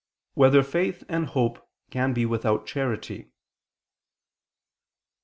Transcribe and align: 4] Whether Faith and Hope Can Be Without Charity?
4] 0.33 0.41
Whether 0.41 0.63
Faith 0.63 1.03
and 1.07 1.27
Hope 1.27 1.61
Can 1.91 2.11
Be 2.11 2.25
Without 2.25 2.65
Charity? 2.65 3.29